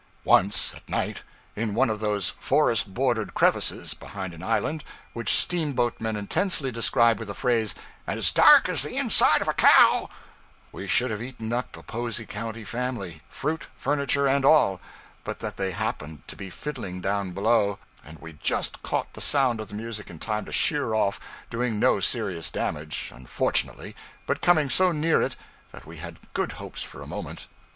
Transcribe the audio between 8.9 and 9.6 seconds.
inside of a